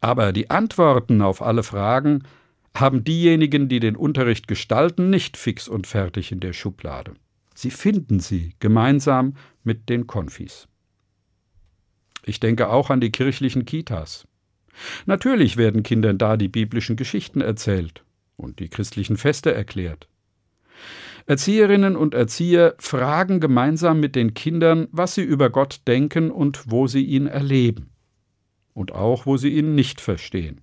Aber 0.00 0.32
die 0.32 0.50
Antworten 0.50 1.22
auf 1.22 1.42
alle 1.42 1.62
Fragen 1.62 2.22
haben 2.76 3.02
diejenigen, 3.02 3.68
die 3.68 3.80
den 3.80 3.96
Unterricht 3.96 4.46
gestalten, 4.46 5.10
nicht 5.10 5.36
fix 5.36 5.68
und 5.68 5.86
fertig 5.86 6.30
in 6.30 6.40
der 6.40 6.52
Schublade. 6.52 7.14
Sie 7.54 7.70
finden 7.70 8.20
sie 8.20 8.54
gemeinsam 8.60 9.34
mit 9.64 9.88
den 9.88 10.06
Konfis. 10.06 10.68
Ich 12.24 12.38
denke 12.38 12.68
auch 12.68 12.90
an 12.90 13.00
die 13.00 13.10
kirchlichen 13.10 13.64
Kitas. 13.64 14.28
Natürlich 15.06 15.56
werden 15.56 15.82
Kindern 15.82 16.18
da 16.18 16.36
die 16.36 16.48
biblischen 16.48 16.94
Geschichten 16.94 17.40
erzählt 17.40 18.04
und 18.36 18.60
die 18.60 18.68
christlichen 18.68 19.16
Feste 19.16 19.52
erklärt. 19.52 20.08
Erzieherinnen 21.26 21.96
und 21.96 22.14
Erzieher 22.14 22.76
fragen 22.78 23.40
gemeinsam 23.40 23.98
mit 23.98 24.14
den 24.14 24.34
Kindern, 24.34 24.86
was 24.92 25.16
sie 25.16 25.22
über 25.22 25.50
Gott 25.50 25.80
denken 25.88 26.30
und 26.30 26.70
wo 26.70 26.86
sie 26.86 27.04
ihn 27.04 27.26
erleben 27.26 27.90
und 28.78 28.92
auch 28.92 29.26
wo 29.26 29.36
sie 29.36 29.50
ihn 29.50 29.74
nicht 29.74 30.00
verstehen. 30.00 30.60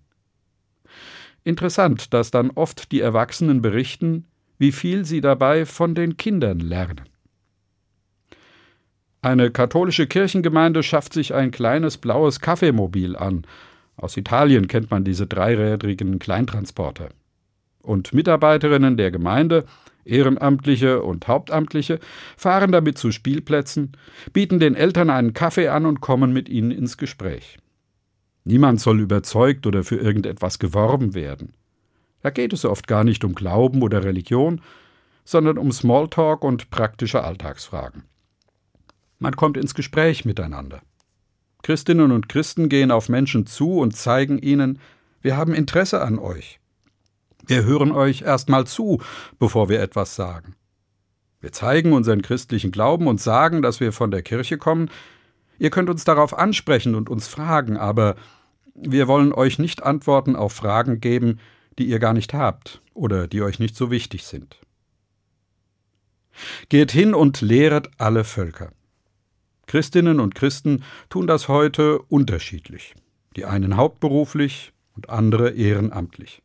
Interessant, 1.43 2.13
dass 2.13 2.31
dann 2.31 2.49
oft 2.49 2.91
die 2.93 3.01
Erwachsenen 3.01 3.61
berichten, 3.61 4.25
wie 4.57 4.71
viel 4.71 5.03
sie 5.03 5.19
dabei 5.19 5.65
von 5.65 5.95
den 5.95 6.15
Kindern 6.15 6.59
lernen. 6.59 7.01
Eine 9.21 9.51
katholische 9.51 10.07
Kirchengemeinde 10.07 10.81
schafft 10.81 11.11
sich 11.11 11.33
ein 11.33 11.51
kleines 11.51 11.97
blaues 11.97 12.39
Kaffeemobil 12.39 13.17
an. 13.17 13.45
Aus 13.97 14.15
Italien 14.15 14.67
kennt 14.69 14.91
man 14.91 15.03
diese 15.03 15.27
dreirädrigen 15.27 16.17
Kleintransporter. 16.17 17.09
Und 17.81 18.13
Mitarbeiterinnen 18.13 18.95
der 18.95 19.11
Gemeinde, 19.11 19.65
Ehrenamtliche 20.05 21.01
und 21.01 21.27
Hauptamtliche, 21.27 21.99
fahren 22.37 22.71
damit 22.71 22.97
zu 22.97 23.11
Spielplätzen, 23.11 23.91
bieten 24.31 24.59
den 24.59 24.75
Eltern 24.75 25.09
einen 25.09 25.33
Kaffee 25.33 25.67
an 25.67 25.85
und 25.85 25.99
kommen 25.99 26.31
mit 26.31 26.47
ihnen 26.47 26.71
ins 26.71 26.97
Gespräch. 26.97 27.57
Niemand 28.45 28.79
soll 28.79 29.01
überzeugt 29.01 29.67
oder 29.67 29.83
für 29.83 29.97
irgendetwas 29.97 30.59
geworben 30.59 31.13
werden. 31.13 31.53
Da 32.21 32.29
geht 32.29 32.53
es 32.53 32.63
oft 32.63 32.87
gar 32.87 33.03
nicht 33.03 33.23
um 33.23 33.35
Glauben 33.35 33.81
oder 33.81 34.03
Religion, 34.03 34.61
sondern 35.25 35.57
um 35.57 35.71
Smalltalk 35.71 36.43
und 36.43 36.69
praktische 36.69 37.23
Alltagsfragen. 37.23 38.03
Man 39.19 39.35
kommt 39.35 39.57
ins 39.57 39.73
Gespräch 39.73 40.25
miteinander. 40.25 40.81
Christinnen 41.63 42.11
und 42.11 42.29
Christen 42.29 42.69
gehen 42.69 42.91
auf 42.91 43.09
Menschen 43.09 43.47
zu 43.47 43.79
und 43.79 43.95
zeigen 43.95 44.37
ihnen, 44.37 44.79
wir 45.21 45.35
haben 45.35 45.55
Interesse 45.55 46.01
an 46.01 46.19
euch. 46.19 46.59
Wir 47.47 47.63
hören 47.63 47.91
euch 47.91 48.21
erst 48.21 48.49
mal 48.49 48.67
zu, 48.67 49.01
bevor 49.39 49.69
wir 49.69 49.81
etwas 49.81 50.15
sagen. 50.15 50.55
Wir 51.41 51.51
zeigen 51.51 51.93
unseren 51.93 52.21
christlichen 52.21 52.71
Glauben 52.71 53.07
und 53.07 53.21
sagen, 53.21 53.61
dass 53.63 53.79
wir 53.79 53.91
von 53.91 54.11
der 54.11 54.21
Kirche 54.21 54.57
kommen. 54.57 54.89
Ihr 55.57 55.69
könnt 55.69 55.89
uns 55.89 56.03
darauf 56.03 56.37
ansprechen 56.37 56.95
und 56.95 57.09
uns 57.09 57.27
fragen, 57.27 57.77
aber 57.77 58.15
wir 58.75 59.07
wollen 59.07 59.33
euch 59.33 59.57
nicht 59.57 59.83
Antworten 59.83 60.35
auf 60.35 60.53
Fragen 60.53 60.99
geben, 60.99 61.39
die 61.79 61.85
ihr 61.85 61.99
gar 61.99 62.13
nicht 62.13 62.33
habt 62.33 62.81
oder 62.93 63.27
die 63.27 63.41
euch 63.41 63.57
nicht 63.57 63.75
so 63.75 63.89
wichtig 63.89 64.25
sind. 64.25 64.59
Geht 66.67 66.91
hin 66.91 67.13
und 67.13 67.41
lehret 67.41 67.89
alle 67.97 68.25
Völker. 68.25 68.71
Christinnen 69.67 70.19
und 70.19 70.35
Christen 70.35 70.83
tun 71.09 71.25
das 71.25 71.47
heute 71.47 71.99
unterschiedlich. 71.99 72.93
Die 73.35 73.45
einen 73.45 73.77
hauptberuflich 73.77 74.73
und 74.95 75.09
andere 75.09 75.51
ehrenamtlich. 75.51 76.41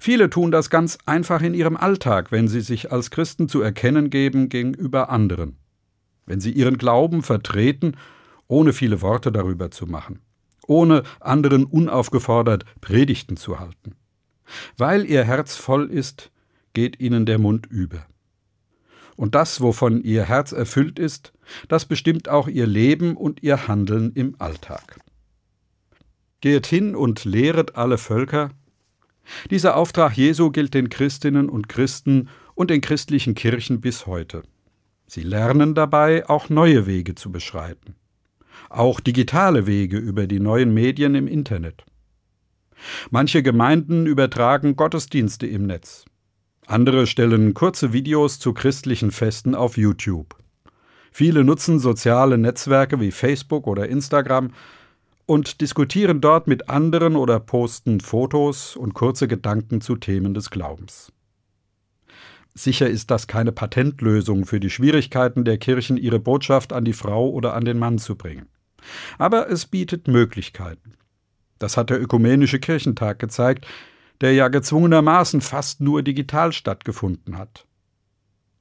Viele 0.00 0.28
tun 0.28 0.50
das 0.50 0.68
ganz 0.68 0.98
einfach 1.06 1.42
in 1.42 1.54
ihrem 1.54 1.76
Alltag, 1.76 2.32
wenn 2.32 2.48
sie 2.48 2.60
sich 2.60 2.90
als 2.92 3.10
Christen 3.10 3.48
zu 3.48 3.60
erkennen 3.60 4.10
geben 4.10 4.48
gegenüber 4.48 5.10
anderen. 5.10 5.56
Wenn 6.26 6.40
sie 6.40 6.52
ihren 6.52 6.76
Glauben 6.76 7.22
vertreten, 7.22 7.96
ohne 8.46 8.72
viele 8.72 9.00
Worte 9.00 9.30
darüber 9.30 9.70
zu 9.70 9.86
machen 9.86 10.20
ohne 10.66 11.02
anderen 11.20 11.64
unaufgefordert 11.64 12.64
Predigten 12.80 13.36
zu 13.36 13.58
halten. 13.60 13.94
Weil 14.76 15.04
ihr 15.06 15.24
Herz 15.24 15.56
voll 15.56 15.90
ist, 15.90 16.30
geht 16.72 17.00
ihnen 17.00 17.26
der 17.26 17.38
Mund 17.38 17.66
über. 17.66 18.06
Und 19.16 19.34
das, 19.34 19.60
wovon 19.60 20.02
ihr 20.02 20.24
Herz 20.24 20.52
erfüllt 20.52 20.98
ist, 20.98 21.32
das 21.68 21.84
bestimmt 21.84 22.28
auch 22.28 22.48
ihr 22.48 22.66
Leben 22.66 23.16
und 23.16 23.42
ihr 23.42 23.68
Handeln 23.68 24.12
im 24.12 24.34
Alltag. 24.38 24.98
Geht 26.40 26.66
hin 26.66 26.96
und 26.96 27.24
lehret 27.24 27.76
alle 27.76 27.96
Völker. 27.96 28.50
Dieser 29.50 29.76
Auftrag 29.76 30.16
Jesu 30.16 30.50
gilt 30.50 30.74
den 30.74 30.88
Christinnen 30.88 31.48
und 31.48 31.68
Christen 31.68 32.28
und 32.54 32.70
den 32.70 32.80
christlichen 32.80 33.34
Kirchen 33.34 33.80
bis 33.80 34.06
heute. 34.06 34.42
Sie 35.06 35.22
lernen 35.22 35.74
dabei, 35.74 36.28
auch 36.28 36.48
neue 36.48 36.86
Wege 36.86 37.14
zu 37.14 37.30
beschreiten. 37.30 37.94
Auch 38.74 38.98
digitale 38.98 39.68
Wege 39.68 39.98
über 39.98 40.26
die 40.26 40.40
neuen 40.40 40.74
Medien 40.74 41.14
im 41.14 41.28
Internet. 41.28 41.84
Manche 43.08 43.44
Gemeinden 43.44 44.04
übertragen 44.04 44.74
Gottesdienste 44.74 45.46
im 45.46 45.68
Netz. 45.68 46.06
Andere 46.66 47.06
stellen 47.06 47.54
kurze 47.54 47.92
Videos 47.92 48.40
zu 48.40 48.52
christlichen 48.52 49.12
Festen 49.12 49.54
auf 49.54 49.76
YouTube. 49.76 50.34
Viele 51.12 51.44
nutzen 51.44 51.78
soziale 51.78 52.36
Netzwerke 52.36 52.98
wie 52.98 53.12
Facebook 53.12 53.68
oder 53.68 53.88
Instagram 53.88 54.50
und 55.24 55.60
diskutieren 55.60 56.20
dort 56.20 56.48
mit 56.48 56.68
anderen 56.68 57.14
oder 57.14 57.38
posten 57.38 58.00
Fotos 58.00 58.74
und 58.74 58.92
kurze 58.92 59.28
Gedanken 59.28 59.82
zu 59.82 59.94
Themen 59.94 60.34
des 60.34 60.50
Glaubens. 60.50 61.12
Sicher 62.54 62.90
ist 62.90 63.12
das 63.12 63.28
keine 63.28 63.52
Patentlösung 63.52 64.46
für 64.46 64.58
die 64.58 64.70
Schwierigkeiten 64.70 65.44
der 65.44 65.58
Kirchen, 65.58 65.96
ihre 65.96 66.18
Botschaft 66.18 66.72
an 66.72 66.84
die 66.84 66.92
Frau 66.92 67.30
oder 67.30 67.54
an 67.54 67.64
den 67.64 67.78
Mann 67.78 67.98
zu 67.98 68.16
bringen. 68.16 68.48
Aber 69.18 69.50
es 69.50 69.66
bietet 69.66 70.08
Möglichkeiten. 70.08 70.94
Das 71.58 71.76
hat 71.76 71.90
der 71.90 72.00
Ökumenische 72.00 72.58
Kirchentag 72.58 73.18
gezeigt, 73.18 73.66
der 74.20 74.32
ja 74.32 74.48
gezwungenermaßen 74.48 75.40
fast 75.40 75.80
nur 75.80 76.02
digital 76.02 76.52
stattgefunden 76.52 77.38
hat. 77.38 77.66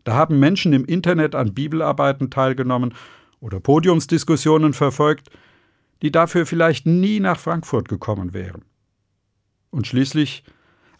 Da 0.04 0.14
haben 0.16 0.40
Menschen 0.40 0.74
im 0.74 0.86
Internet 0.86 1.36
an 1.36 1.54
Bibelarbeiten 1.54 2.30
teilgenommen 2.30 2.94
oder 3.40 3.60
Podiumsdiskussionen 3.60 4.74
verfolgt, 4.74 5.30
die 6.02 6.12
dafür 6.12 6.46
vielleicht 6.46 6.86
nie 6.86 7.20
nach 7.20 7.40
Frankfurt 7.40 7.88
gekommen 7.88 8.34
wären. 8.34 8.66
Und 9.70 9.88
schließlich 9.88 10.44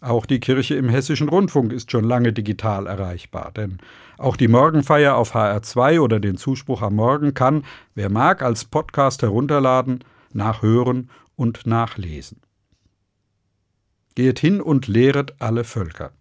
auch 0.04 0.26
die 0.26 0.40
Kirche 0.40 0.74
im 0.74 0.88
hessischen 0.88 1.28
Rundfunk 1.28 1.72
ist 1.72 1.90
schon 1.90 2.04
lange 2.04 2.32
digital 2.32 2.86
erreichbar, 2.86 3.52
denn 3.56 3.78
auch 4.18 4.36
die 4.36 4.48
Morgenfeier 4.48 5.16
auf 5.16 5.34
HR2 5.34 6.00
oder 6.00 6.20
den 6.20 6.36
Zuspruch 6.36 6.82
am 6.82 6.94
Morgen 6.96 7.34
kann, 7.34 7.64
wer 7.94 8.10
mag, 8.10 8.42
als 8.42 8.64
Podcast 8.64 9.22
herunterladen, 9.22 10.04
nachhören 10.32 11.10
und 11.36 11.66
nachlesen. 11.66 12.40
Geht 14.14 14.38
hin 14.38 14.60
und 14.60 14.86
lehret 14.86 15.34
alle 15.40 15.64
Völker. 15.64 16.12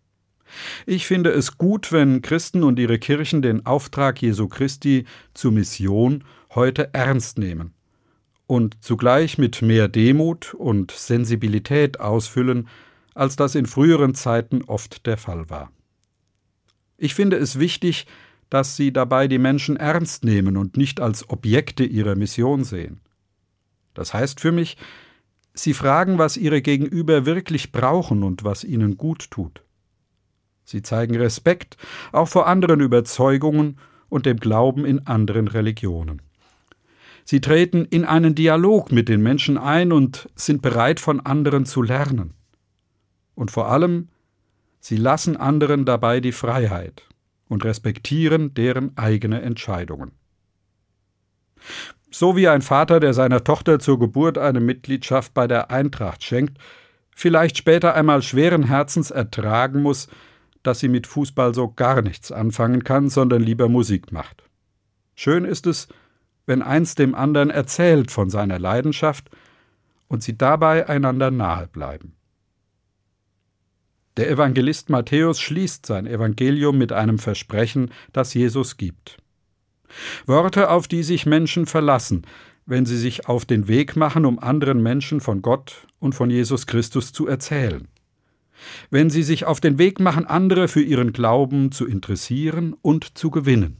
Ich 0.85 1.07
finde 1.07 1.31
es 1.31 1.57
gut, 1.57 1.91
wenn 1.91 2.21
Christen 2.21 2.63
und 2.63 2.79
ihre 2.79 2.99
Kirchen 2.99 3.41
den 3.41 3.65
Auftrag 3.65 4.21
Jesu 4.21 4.47
Christi 4.47 5.05
zur 5.33 5.51
Mission 5.51 6.23
heute 6.53 6.93
ernst 6.93 7.37
nehmen 7.37 7.73
und 8.47 8.83
zugleich 8.83 9.37
mit 9.37 9.61
mehr 9.61 9.87
Demut 9.87 10.53
und 10.53 10.91
Sensibilität 10.91 11.99
ausfüllen, 11.99 12.67
als 13.13 13.35
das 13.35 13.55
in 13.55 13.65
früheren 13.65 14.15
Zeiten 14.15 14.63
oft 14.63 15.05
der 15.05 15.17
Fall 15.17 15.49
war. 15.49 15.71
Ich 16.97 17.15
finde 17.15 17.37
es 17.37 17.59
wichtig, 17.59 18.07
dass 18.49 18.75
sie 18.75 18.93
dabei 18.93 19.27
die 19.27 19.39
Menschen 19.39 19.77
ernst 19.77 20.23
nehmen 20.23 20.57
und 20.57 20.77
nicht 20.77 20.99
als 20.99 21.29
Objekte 21.29 21.83
ihrer 21.83 22.15
Mission 22.15 22.63
sehen. 22.63 23.01
Das 23.93 24.13
heißt 24.13 24.39
für 24.39 24.51
mich, 24.51 24.77
sie 25.53 25.73
fragen, 25.73 26.17
was 26.17 26.37
ihre 26.37 26.61
Gegenüber 26.61 27.25
wirklich 27.25 27.71
brauchen 27.71 28.23
und 28.23 28.43
was 28.43 28.63
ihnen 28.63 28.97
gut 28.97 29.31
tut. 29.31 29.63
Sie 30.65 30.81
zeigen 30.81 31.15
Respekt 31.15 31.77
auch 32.11 32.27
vor 32.27 32.47
anderen 32.47 32.79
Überzeugungen 32.79 33.77
und 34.09 34.25
dem 34.25 34.37
Glauben 34.37 34.85
in 34.85 35.07
anderen 35.07 35.47
Religionen. 35.47 36.21
Sie 37.25 37.41
treten 37.41 37.85
in 37.85 38.05
einen 38.05 38.35
Dialog 38.35 38.91
mit 38.91 39.09
den 39.09 39.21
Menschen 39.21 39.57
ein 39.57 39.91
und 39.91 40.29
sind 40.35 40.61
bereit, 40.61 40.99
von 40.99 41.19
anderen 41.21 41.65
zu 41.65 41.81
lernen. 41.81 42.33
Und 43.35 43.51
vor 43.51 43.69
allem, 43.69 44.09
sie 44.79 44.97
lassen 44.97 45.37
anderen 45.37 45.85
dabei 45.85 46.19
die 46.19 46.31
Freiheit 46.31 47.07
und 47.47 47.65
respektieren 47.65 48.53
deren 48.53 48.97
eigene 48.97 49.41
Entscheidungen. 49.41 50.11
So 52.11 52.35
wie 52.35 52.47
ein 52.47 52.61
Vater, 52.61 52.99
der 52.99 53.13
seiner 53.13 53.43
Tochter 53.43 53.79
zur 53.79 53.97
Geburt 53.97 54.37
eine 54.37 54.59
Mitgliedschaft 54.59 55.33
bei 55.33 55.47
der 55.47 55.71
Eintracht 55.71 56.23
schenkt, 56.23 56.59
vielleicht 57.15 57.57
später 57.57 57.95
einmal 57.95 58.21
schweren 58.21 58.63
Herzens 58.63 59.09
ertragen 59.11 59.81
muss, 59.81 60.07
dass 60.61 60.79
sie 60.79 60.89
mit 60.89 61.07
Fußball 61.07 61.53
so 61.53 61.71
gar 61.71 62.01
nichts 62.01 62.31
anfangen 62.31 62.83
kann, 62.83 63.09
sondern 63.09 63.41
lieber 63.41 63.67
Musik 63.67 64.11
macht. 64.11 64.43
Schön 65.15 65.45
ist 65.45 65.67
es, 65.67 65.87
wenn 66.45 66.61
eins 66.61 66.95
dem 66.95 67.15
anderen 67.15 67.49
erzählt 67.49 68.11
von 68.11 68.29
seiner 68.29 68.59
Leidenschaft 68.59 69.29
und 70.07 70.23
sie 70.23 70.37
dabei 70.37 70.87
einander 70.87 71.31
nahe 71.31 71.67
bleiben. 71.67 72.15
Der 74.17 74.29
Evangelist 74.29 74.91
Matthäus 74.91 75.39
schließt 75.39 75.87
sein 75.87 76.05
Evangelium 76.05 76.77
mit 76.77 76.91
einem 76.91 77.17
Versprechen, 77.17 77.89
das 78.11 78.33
Jesus 78.35 78.77
gibt. 78.77 79.17
Worte, 80.27 80.69
auf 80.69 80.87
die 80.87 81.01
sich 81.01 81.25
Menschen 81.25 81.65
verlassen, 81.65 82.25
wenn 82.65 82.85
sie 82.85 82.97
sich 82.97 83.27
auf 83.27 83.45
den 83.45 83.67
Weg 83.67 83.95
machen, 83.95 84.25
um 84.25 84.39
anderen 84.39 84.81
Menschen 84.83 85.19
von 85.19 85.41
Gott 85.41 85.87
und 85.99 86.13
von 86.13 86.29
Jesus 86.29 86.67
Christus 86.67 87.11
zu 87.11 87.27
erzählen. 87.27 87.87
Wenn 88.91 89.09
sie 89.09 89.23
sich 89.23 89.45
auf 89.45 89.59
den 89.59 89.77
Weg 89.77 89.99
machen, 89.99 90.25
andere 90.25 90.67
für 90.67 90.81
ihren 90.81 91.11
Glauben 91.11 91.71
zu 91.71 91.87
interessieren 91.87 92.75
und 92.81 93.17
zu 93.17 93.31
gewinnen. 93.31 93.77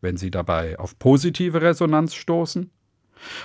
Wenn 0.00 0.16
sie 0.16 0.30
dabei 0.30 0.78
auf 0.78 0.98
positive 0.98 1.62
Resonanz 1.62 2.14
stoßen 2.14 2.70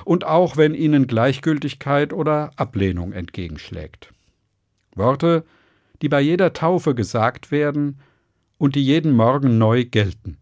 und 0.03 0.25
auch 0.25 0.57
wenn 0.57 0.73
ihnen 0.73 1.07
Gleichgültigkeit 1.07 2.13
oder 2.13 2.51
Ablehnung 2.55 3.13
entgegenschlägt. 3.13 4.14
Worte, 4.95 5.45
die 6.01 6.09
bei 6.09 6.21
jeder 6.21 6.53
Taufe 6.53 6.95
gesagt 6.95 7.51
werden 7.51 7.99
und 8.57 8.75
die 8.75 8.85
jeden 8.85 9.11
Morgen 9.11 9.57
neu 9.57 9.85
gelten. 9.85 10.37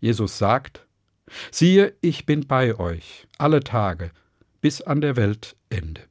Jesus 0.00 0.38
sagt, 0.38 0.86
siehe, 1.50 1.94
ich 2.00 2.26
bin 2.26 2.46
bei 2.46 2.78
euch 2.78 3.26
alle 3.38 3.60
Tage 3.60 4.10
bis 4.60 4.80
an 4.82 5.00
der 5.00 5.16
Weltende. 5.16 6.02